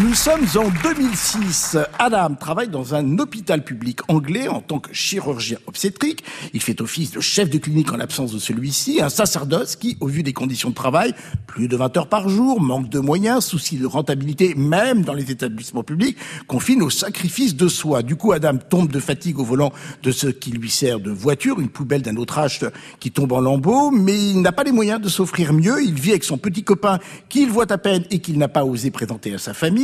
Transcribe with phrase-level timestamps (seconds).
[0.00, 1.76] Nous sommes en 2006.
[1.98, 6.24] Adam travaille dans un hôpital public anglais en tant que chirurgien obstétrique.
[6.54, 10.06] Il fait office de chef de clinique en l'absence de celui-ci, un sacerdoce qui, au
[10.06, 11.12] vu des conditions de travail,
[11.46, 15.30] plus de 20 heures par jour, manque de moyens, souci de rentabilité, même dans les
[15.30, 16.16] établissements publics,
[16.46, 18.02] confine au sacrifice de soi.
[18.02, 21.60] Du coup, Adam tombe de fatigue au volant de ce qui lui sert de voiture,
[21.60, 22.60] une poubelle d'un autre âge
[22.98, 25.84] qui tombe en lambeaux, mais il n'a pas les moyens de s'offrir mieux.
[25.84, 26.98] Il vit avec son petit copain
[27.28, 29.81] qu'il voit à peine et qu'il n'a pas osé présenter à sa famille.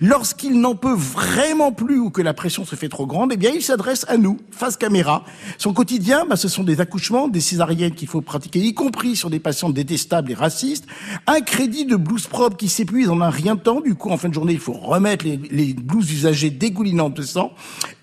[0.00, 3.50] Lorsqu'il n'en peut vraiment plus ou que la pression se fait trop grande, eh bien,
[3.54, 5.24] il s'adresse à nous, face caméra.
[5.58, 9.30] Son quotidien, bah, ce sont des accouchements, des césariennes qu'il faut pratiquer, y compris sur
[9.30, 10.86] des patients détestables et racistes.
[11.26, 13.80] Un crédit de blouse propre qui s'épuise en un rien de temps.
[13.80, 17.22] Du coup, en fin de journée, il faut remettre les, les blouses usagées dégoulinantes de
[17.22, 17.52] sang.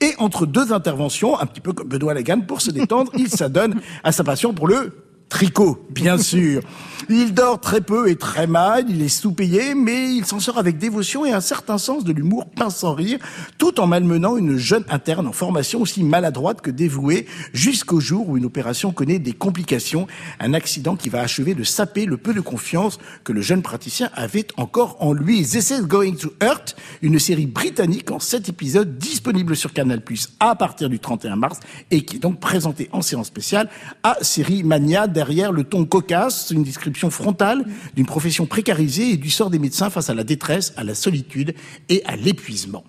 [0.02, 3.82] Et entre deux interventions, un petit peu comme Benoît Lagan, pour se détendre, il s'adonne
[4.04, 6.62] à sa passion pour le Tricot, bien sûr.
[7.10, 10.78] Il dort très peu et très mal, il est sous-payé, mais il s'en sort avec
[10.78, 13.20] dévotion et un certain sens de l'humour pince sans rire,
[13.58, 18.38] tout en malmenant une jeune interne en formation aussi maladroite que dévouée, jusqu'au jour où
[18.38, 20.08] une opération connaît des complications,
[20.42, 24.10] un accident qui va achever de saper le peu de confiance que le jeune praticien
[24.14, 25.44] avait encore en lui.
[25.44, 30.02] This is Going to Hurt, une série britannique en sept épisodes disponible sur Canal+,
[30.42, 33.70] à partir du 31 mars, et qui est donc présentée en séance spéciale
[34.04, 37.66] à Série Mania derrière le ton cocasse, une description frontale
[37.96, 41.56] d'une profession précarisée et du sort des médecins face à la détresse, à la solitude
[41.90, 42.84] et à l'épuisement.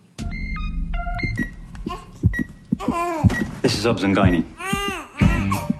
[3.62, 4.44] This is Guiney.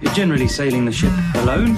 [0.00, 1.76] You're generally sailing the ship alone.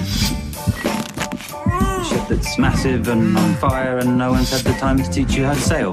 [1.65, 5.35] A ship that's massive and on fire, and no one's had the time to teach
[5.35, 5.91] you how to sail.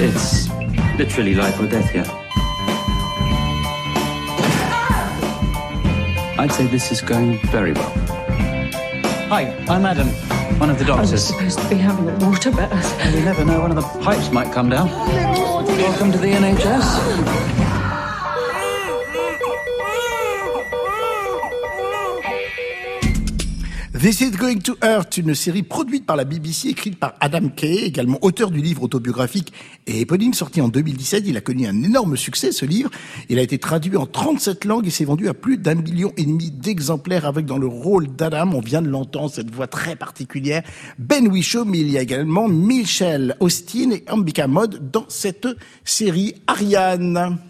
[0.00, 0.48] It's
[0.96, 2.25] literally life or death here.
[6.46, 7.90] I'd say this is going very well.
[9.30, 10.06] Hi, I'm Adam,
[10.60, 11.10] one of the doctors.
[11.10, 13.00] I was supposed to be having a water bath.
[13.00, 14.88] And you never know, one of the pipes might come down.
[14.92, 17.45] Oh, Welcome to the NHS.
[24.06, 27.78] This is Going to Hurt, une série produite par la BBC, écrite par Adam Kay,
[27.78, 29.52] également auteur du livre autobiographique
[29.88, 31.24] et éponyme sorti en 2017.
[31.26, 32.88] Il a connu un énorme succès, ce livre.
[33.28, 36.24] Il a été traduit en 37 langues et s'est vendu à plus d'un million et
[36.24, 40.62] demi d'exemplaires avec dans le rôle d'Adam, on vient de l'entendre, cette voix très particulière,
[41.00, 45.48] Ben Whishaw, mais il y a également Michelle Austin et Ambika Mode dans cette
[45.84, 46.36] série.
[46.46, 47.40] Ariane.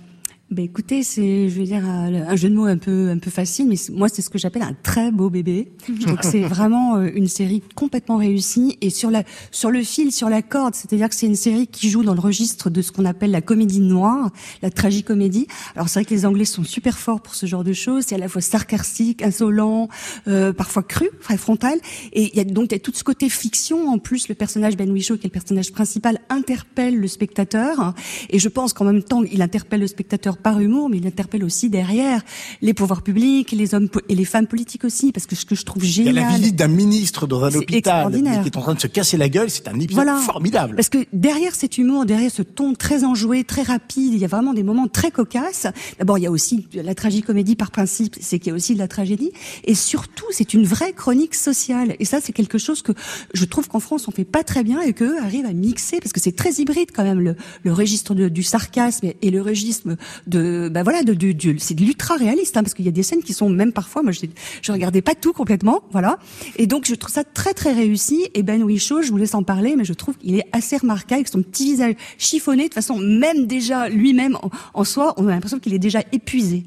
[0.48, 3.30] Ben écoutez, c'est, je veux dire, un un jeu de mots un peu, un peu
[3.30, 5.72] facile, mais moi c'est ce que j'appelle un très beau bébé.
[5.88, 9.82] Je trouve que c'est vraiment euh, une série complètement réussie et sur la, sur le
[9.82, 10.74] fil, sur la corde.
[10.74, 13.40] C'est-à-dire que c'est une série qui joue dans le registre de ce qu'on appelle la
[13.40, 14.30] comédie noire,
[14.62, 15.46] la tragicomédie.
[15.74, 18.04] Alors c'est vrai que les Anglais sont super forts pour ce genre de choses.
[18.06, 19.88] C'est à la fois sarcastique, insolent,
[20.28, 21.78] euh, parfois cru, très frontal.
[22.12, 23.88] Et il y a donc il y a tout ce côté fiction.
[23.88, 27.94] En plus, le personnage Ben Whishaw, qui est le personnage principal, interpelle le spectateur.
[28.30, 31.44] Et je pense qu'en même temps, il interpelle le spectateur par humour, mais il interpelle
[31.44, 32.22] aussi derrière
[32.62, 35.64] les pouvoirs publics, les hommes et les femmes politiques aussi, parce que ce que je
[35.64, 36.14] trouve Il y a génial.
[36.14, 39.28] la visite d'un ministre dans un hôpital qui est en train de se casser la
[39.28, 39.50] gueule.
[39.50, 40.16] C'est un épisode Voilà.
[40.20, 40.76] formidable.
[40.76, 44.28] Parce que derrière cet humour, derrière ce ton très enjoué, très rapide, il y a
[44.28, 45.66] vraiment des moments très cocasses.
[45.98, 48.78] D'abord, il y a aussi la tragicomédie par principe, c'est qu'il y a aussi de
[48.78, 49.30] la tragédie.
[49.64, 51.96] Et surtout, c'est une vraie chronique sociale.
[51.98, 52.92] Et ça, c'est quelque chose que
[53.34, 56.12] je trouve qu'en France, on fait pas très bien et qu'eux arrivent à mixer, parce
[56.12, 59.96] que c'est très hybride quand même, le, le registre de- du sarcasme et le registre
[60.26, 62.92] de, bah voilà, de, du- du- c'est de l'ultra réaliste, hein, parce qu'il y a
[62.92, 64.20] des scènes qui sont même parfois, moi, je,
[64.62, 66.18] je regardais pas tout complètement, voilà.
[66.56, 68.28] Et donc, je trouve ça très très réussi.
[68.34, 71.26] Et Ben Whishaw, je vous laisse en parler, mais je trouve qu'il est assez remarquable
[71.26, 72.68] son petit visage chiffonné.
[72.68, 76.64] De façon, même déjà lui-même en, en soi, on a l'impression qu'il est déjà épuisé.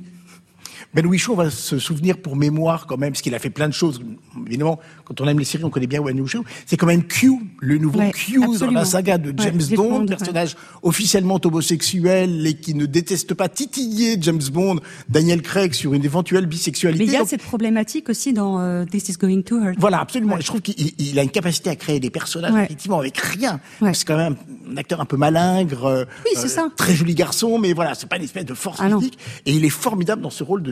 [0.94, 3.68] Ben Whishaw, on va se souvenir pour mémoire quand même, parce qu'il a fait plein
[3.68, 4.02] de choses.
[4.48, 6.44] Évidemment, quand on aime les séries, on connaît bien Ben Whishaw.
[6.66, 8.80] C'est quand même Q, le nouveau Ouais, Q dans absolument.
[8.80, 10.06] la saga de James Bond, Bond, ouais.
[10.08, 14.80] personnage officiellement homosexuel et qui ne déteste pas titiller James Bond,
[15.10, 17.04] Daniel Craig sur une éventuelle bisexualité.
[17.06, 19.76] Mais il y a Donc, cette problématique aussi dans euh, This is Going to Hurt.
[19.78, 20.38] Voilà, absolument.
[20.40, 23.60] Je trouve qu'il il a une capacité à créer des personnages effectivement avec rien.
[23.94, 24.36] C'est quand même
[24.72, 26.70] un acteur un peu malingre, euh, Oui, c'est ça.
[26.76, 29.18] très joli garçon, mais voilà, c'est pas une espèce de force Ah physique.
[29.46, 30.72] Et il est formidable dans ce rôle de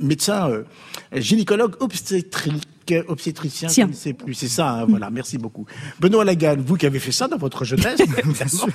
[0.00, 0.62] médecin euh,
[1.14, 2.68] gynécologue obstétrique.
[3.08, 5.66] Obstétricien, je ne sais plus, c'est ça, hein, voilà, merci beaucoup.
[5.98, 8.72] Benoît Lagal, vous qui avez fait ça dans votre jeunesse, évidemment.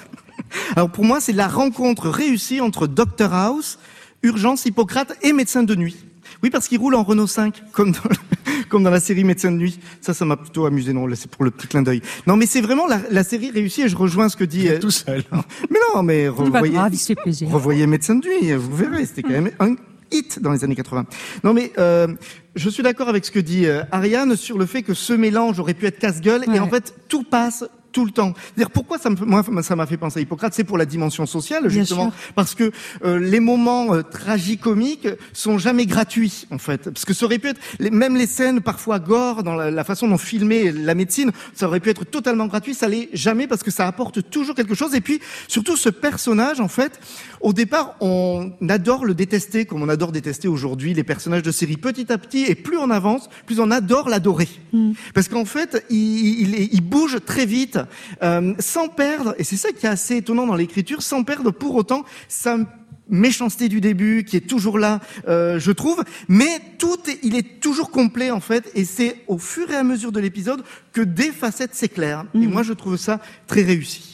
[0.75, 3.80] Alors pour moi, c'est la rencontre réussie entre Dr House,
[4.21, 5.95] Urgence, Hippocrate et Médecin de nuit.
[6.44, 8.00] Oui, parce qu'il roule en Renault 5, comme dans,
[8.69, 9.80] comme dans la série Médecin de nuit.
[10.01, 10.92] Ça, ça m'a plutôt amusé.
[10.92, 12.01] Non, là, c'est pour le petit clin d'œil.
[12.27, 14.68] Non, mais c'est vraiment la, la série réussie et je rejoins ce que dit...
[14.69, 15.24] euh, tout seul.
[15.69, 16.94] Mais non, mais revoyez, grave,
[17.47, 19.75] revoyez Médecin de nuit, vous verrez, c'était quand même un
[20.11, 21.05] hit dans les années 80.
[21.43, 22.07] Non, mais euh,
[22.55, 25.59] je suis d'accord avec ce que dit euh, Ariane sur le fait que ce mélange
[25.59, 26.57] aurait pu être casse-gueule Ouais.
[26.57, 28.33] et en fait, tout passe tout le temps.
[28.57, 31.25] dire pourquoi ça me, moi, ça m'a fait penser à Hippocrate, c'est pour la dimension
[31.25, 32.71] sociale, justement, parce que
[33.03, 37.49] euh, les moments euh, tragicomiques sont jamais gratuits, en fait, parce que ça aurait pu
[37.49, 41.79] être, même les scènes parfois gore dans la, façon dont filmer la médecine, ça aurait
[41.79, 44.94] pu être totalement gratuit, ça l'est jamais parce que ça apporte toujours quelque chose.
[44.94, 46.99] Et puis surtout ce personnage, en fait,
[47.41, 51.77] au départ, on adore le détester, comme on adore détester aujourd'hui les personnages de série.
[51.77, 54.91] Petit à petit, et plus on avance, plus on adore l'adorer, hmm.
[55.13, 55.97] parce qu'en fait, il,
[56.41, 57.79] il, il bouge très vite
[58.24, 61.75] euh, sans perdre, et c'est ça qui est assez étonnant dans l'écriture, sans perdre pour
[61.75, 62.57] autant sa
[63.12, 67.92] méchanceté du début qui est toujours là, euh, je trouve, mais tout il est toujours
[67.92, 70.63] complet en fait, et c'est au fur et à mesure de l'épisode
[70.94, 72.25] que des facettes s'éclairent.
[72.33, 72.50] Et mm.
[72.50, 74.10] moi, je trouve ça très réussi.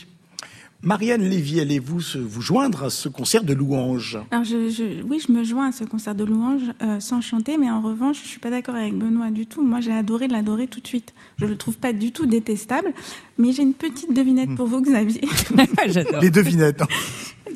[0.88, 4.18] Marianne Lévy, allez-vous vous joindre à ce concert de louanges?
[4.31, 7.69] Alors je, oui, je me joins à ce concert de louanges euh, sans chanter, mais
[7.69, 9.62] en revanche, je suis pas d'accord avec Benoît du tout.
[9.62, 11.13] Moi, j'ai adoré l'adorer tout de suite.
[11.39, 12.94] Je le trouve pas du tout détestable,
[13.38, 15.19] mais j'ai une petite devinette pour vous, Xavier.
[16.22, 16.81] Les devinettes.
[16.81, 16.88] Hein.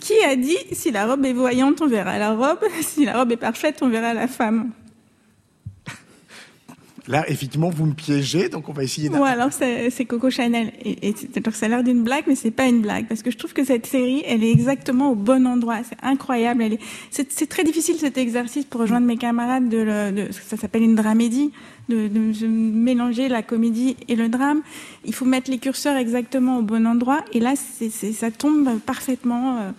[0.01, 3.31] Qui a dit si la robe est voyante, on verra la robe, si la robe
[3.31, 4.72] est parfaite, on verra la femme?
[7.12, 9.10] Là, effectivement, vous me piégez, donc on va essayer.
[9.10, 11.16] Ouais, alors c'est Coco Chanel, et, et
[11.52, 13.66] ça a l'air d'une blague, mais c'est pas une blague, parce que je trouve que
[13.66, 15.80] cette série, elle est exactement au bon endroit.
[15.84, 16.63] C'est incroyable.
[17.10, 21.52] C'est très difficile cet exercice pour rejoindre mes camarades de, de ça s'appelle une dramédie,
[21.90, 24.62] de, mélanger la comédie et le drame.
[25.04, 29.58] Il faut mettre les curseurs exactement au bon endroit, et là, ça tombe parfaitement.
[29.58, 29.72] Euh,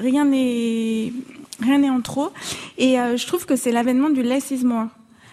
[0.00, 1.12] rien n'est
[1.60, 2.30] rien n'est en trop,
[2.78, 4.86] et euh, je trouve que c'est l'avènement du less is more.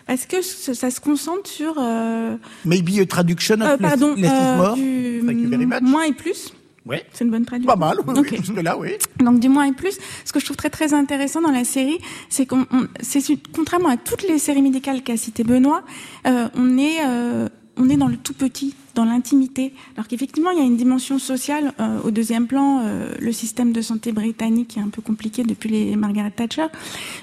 [0.09, 2.35] Est-ce que ça se concentre sur euh,
[2.65, 6.51] Maybe a traduction of euh, pardon, euh, du moins et plus?
[6.85, 7.05] Ouais.
[7.13, 7.71] C'est une bonne traduction.
[7.71, 8.93] Pas mal, oui, jusque là, oui.
[9.19, 9.99] Donc du moins et plus.
[10.25, 12.65] Ce que je trouve très très intéressant dans la série, c'est qu'on,
[13.01, 13.21] c'est
[13.55, 15.83] contrairement à toutes les séries médicales qu'a cité Benoît,
[16.25, 17.47] euh, on est euh,
[17.77, 19.73] on est dans le tout petit, dans l'intimité.
[19.95, 23.71] Alors qu'effectivement, il y a une dimension sociale euh, au deuxième plan, euh, le système
[23.71, 26.67] de santé britannique est un peu compliqué depuis les Margaret Thatcher.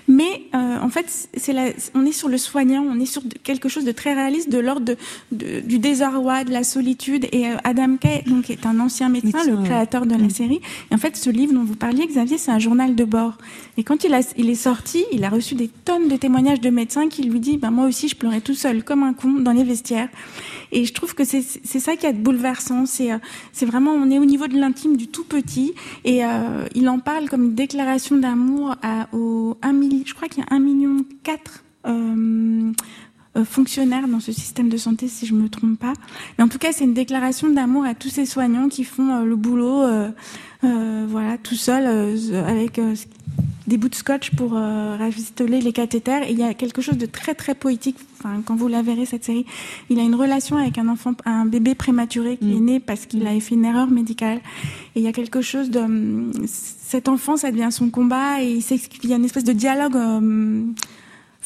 [0.09, 3.69] Mais euh, en fait, c'est la, on est sur le soignant, on est sur quelque
[3.69, 4.95] chose de très réaliste, de l'ordre
[5.33, 7.27] de, du désarroi, de la solitude.
[7.33, 10.31] Et Adam Kay, donc, est un ancien médecin, le créateur de la mm.
[10.31, 10.61] série.
[10.91, 13.37] Et en fait, ce livre dont vous parliez, Xavier, c'est un journal de bord.
[13.77, 16.71] Et quand il, a, il est sorti, il a reçu des tonnes de témoignages de
[16.71, 19.53] médecins qui lui disent, ben, moi aussi, je pleurais tout seul, comme un con, dans
[19.53, 20.09] les vestiaires.
[20.73, 22.87] Et je trouve que c'est ça qui est bouleversant.
[22.87, 23.19] C'est euh,
[23.53, 25.75] c'est vraiment, on est au niveau de l'intime du tout petit.
[26.05, 28.76] Et euh, il en parle comme une déclaration d'amour
[29.12, 32.73] au 1 million, je crois qu'il y a 1 million 4 euh,
[33.37, 35.93] euh, fonctionnaires dans ce système de santé, si je me trompe pas.
[36.38, 39.37] Mais en tout cas, c'est une déclaration d'amour à tous ces soignants qui font le
[39.37, 39.85] boulot,
[40.62, 41.87] voilà, tout seul,
[42.35, 42.81] avec
[43.67, 46.23] des bouts de scotch pour euh, rafistoler les cathéters.
[46.29, 47.97] Et il y a quelque chose de très très poétique.
[48.19, 49.47] Enfin, quand vous la verrez cette série,
[49.91, 52.65] il a une relation avec un enfant, un bébé prématuré qui est mm.
[52.65, 54.39] né parce qu'il a fait une erreur médicale.
[54.95, 58.53] Et il y a quelque chose de hum, cet enfant, ça devient son combat et
[58.53, 59.97] il, y a une espèce de dialogue.
[59.97, 60.75] Hum,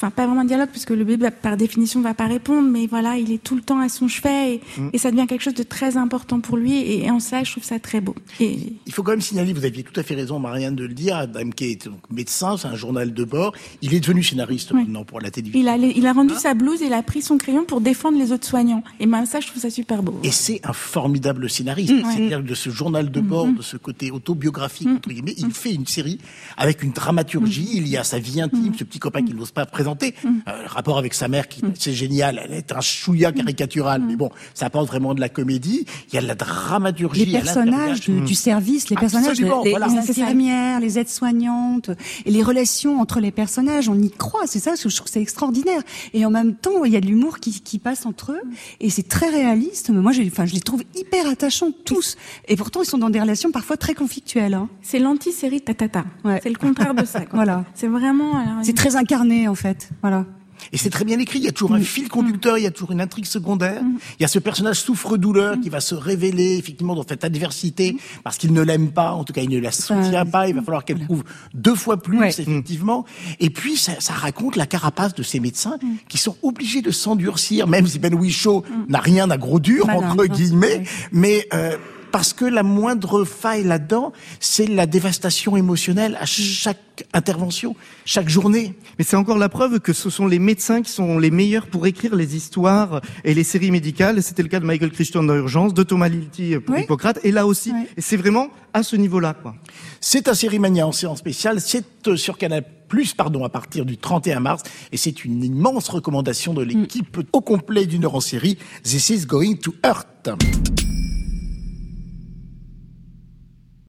[0.00, 3.18] enfin pas vraiment un dialogue puisque le bébé par définition va pas répondre, mais voilà,
[3.18, 4.90] il est tout le temps à son chevet et, mm.
[4.96, 7.78] ça devient quelque chose de très important pour lui et, en cela je trouve ça
[7.78, 8.14] très beau.
[8.40, 8.72] Et...
[8.86, 11.16] Il faut quand même signaler, vous aviez tout à fait raison, Marianne, de le dire.
[11.16, 13.52] Adam Kay est donc médecin, c'est un journal de bord.
[13.82, 15.60] Il est devenu scénariste maintenant pour la télévision.
[15.60, 18.18] Il a, il a rendu sa blouse et il a pris son crayon pour défendre
[18.18, 18.82] les autres soignants.
[19.00, 20.18] Et même ça, je trouve ça super beau.
[20.22, 21.92] Et c'est un formidable scénariste.
[21.92, 22.04] Mm.
[22.10, 23.58] C'est-à-dire de ce journal de bord, mm-hmm.
[23.58, 26.18] de ce côté autobiographique entre guillemets, il fait une série
[26.56, 27.68] avec une dramaturgie.
[27.74, 29.89] Il y a sa vie intime, ce petit copain qu'il n'ose pas présenter.
[30.02, 31.72] Euh, rapport avec sa mère, qui mm.
[31.78, 34.18] c'est génial, elle est un chouïa caricatural, mais mm.
[34.18, 35.86] bon, ça apporte vraiment de la comédie.
[36.08, 37.26] Il y a de la dramaturgie.
[37.26, 41.90] Les personnages du, service, les personnages, les, infirmières, les aides-soignantes,
[42.26, 44.46] et les relations entre les personnages, on y croit.
[44.46, 45.82] C'est ça, je trouve que c'est extraordinaire.
[46.14, 48.42] Et en même temps, il y a de l'humour qui, qui passe entre eux,
[48.80, 49.90] et c'est très réaliste.
[49.90, 52.16] Mais moi, enfin, je les trouve hyper attachants tous.
[52.48, 54.54] Et pourtant, ils sont dans des relations parfois très conflictuelles.
[54.54, 54.68] Hein.
[54.82, 56.04] C'est l'anti-série tatata.
[56.24, 56.40] Ouais.
[56.42, 57.20] C'est le contraire de ça.
[57.32, 57.64] voilà.
[57.74, 58.62] C'est vraiment.
[58.62, 59.79] C'est très incarné en fait.
[60.02, 60.24] Voilà.
[60.72, 61.38] Et c'est très bien écrit.
[61.38, 61.84] Il y a toujours un mm.
[61.84, 63.82] fil conducteur, il y a toujours une intrigue secondaire.
[63.82, 63.98] Mm.
[64.18, 68.38] Il y a ce personnage souffre-douleur qui va se révéler effectivement dans cette adversité parce
[68.38, 69.12] qu'il ne l'aime pas.
[69.12, 70.48] En tout cas, il ne la soutient pas.
[70.48, 73.04] Il va falloir qu'elle prouve deux fois plus effectivement.
[73.38, 75.88] Et puis ça, ça, raconte la carapace de ces médecins mm.
[76.08, 80.26] qui sont obligés de s'endurcir, même si Ben Whishaw n'a rien à gros dur entre
[80.26, 81.76] guillemets, mais euh,
[82.10, 88.74] parce que la moindre faille là-dedans, c'est la dévastation émotionnelle à chaque intervention, chaque journée.
[88.98, 91.86] Mais c'est encore la preuve que ce sont les médecins qui sont les meilleurs pour
[91.86, 94.22] écrire les histoires et les séries médicales.
[94.22, 97.46] C'était le cas de Michael Christian dans Urgence, de Thomas Lilty pour Hippocrate, et là
[97.46, 97.72] aussi.
[97.96, 99.54] Et c'est vraiment à ce niveau-là, quoi.
[100.00, 101.60] C'est un série mania en séance spéciale.
[101.60, 105.88] C'est euh, sur Canal plus pardon à partir du 31 mars et c'est une immense
[105.88, 110.30] recommandation de l'équipe au complet d'une heure en série This is going to hurt.